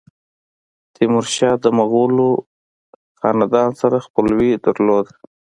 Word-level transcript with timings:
تیمورشاه 0.93 1.55
د 1.63 1.65
مغولو 1.77 2.29
خاندان 3.19 3.69
سره 3.81 3.97
خپلوي 4.05 4.51
درلوده. 4.65 5.13